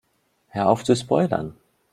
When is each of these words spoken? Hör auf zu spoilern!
Hör 0.47 0.67
auf 0.67 0.83
zu 0.83 0.95
spoilern! 0.95 1.55